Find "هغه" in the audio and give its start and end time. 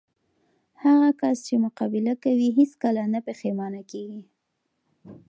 0.83-1.09